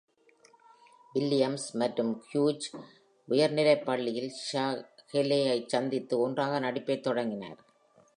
[1.15, 2.79] Williams மற்றும் Hugo
[3.27, 4.81] உயர்நிலைப் பள்ளியில் Shae
[5.13, 7.59] Haley-யைச் சந்தித்து ஒன்றாக நடிப்பைத் தொடங்கினர்.